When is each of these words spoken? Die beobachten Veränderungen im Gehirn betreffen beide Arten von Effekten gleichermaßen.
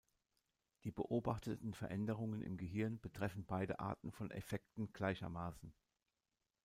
Die 0.83 0.89
beobachten 0.89 1.75
Veränderungen 1.75 2.41
im 2.41 2.57
Gehirn 2.57 2.99
betreffen 2.99 3.45
beide 3.45 3.79
Arten 3.79 4.11
von 4.11 4.31
Effekten 4.31 4.91
gleichermaßen. 4.93 5.75